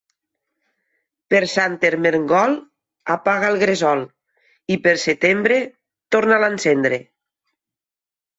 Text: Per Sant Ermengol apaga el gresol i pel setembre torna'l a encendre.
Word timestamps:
Per 1.33 1.41
Sant 1.51 1.75
Ermengol 1.89 2.55
apaga 3.17 3.51
el 3.55 3.59
gresol 3.65 4.01
i 4.77 4.79
pel 4.87 4.99
setembre 5.05 5.61
torna'l 6.17 6.49
a 6.49 6.51
encendre. 6.55 7.01